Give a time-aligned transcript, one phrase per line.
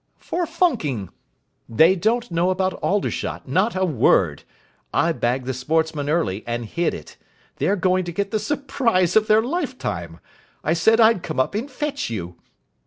[0.17, 1.09] "For funking.
[1.69, 4.43] They don't know about Aldershot, not a word.
[4.91, 7.17] I bagged the Sportsman early, and hid it.
[7.57, 10.19] They are going to get the surprise of their lifetime.
[10.63, 12.33] I said I'd come up and fetch you."